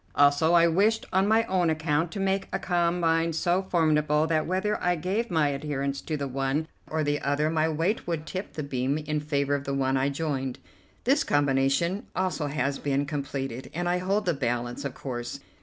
[0.15, 4.81] Also, I wished on my own account to make a combine so formidable that whether
[4.83, 8.63] I gave my adherence to the one or the other my weight would tip the
[8.63, 10.57] beam in favour of the one I joined.
[11.03, 15.39] This combination also has been completed, and I hold the balance, of course.